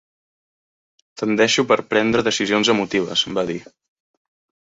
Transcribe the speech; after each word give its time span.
"Tendeixo 1.21 1.65
per 1.73 1.77
prendre 1.91 2.25
decisions 2.29 2.73
emotives", 2.75 3.27
va 3.39 3.47
dir. 3.51 3.61